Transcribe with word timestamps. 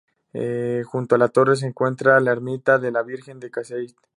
Junto 0.33 1.13
a 1.13 1.19
la 1.19 1.27
torre 1.29 1.55
se 1.57 1.67
encuentra 1.67 2.19
la 2.21 2.31
ermita 2.31 2.79
de 2.79 2.89
la 2.91 3.03
Virgen 3.03 3.39
de 3.39 3.51
Castellet. 3.51 3.95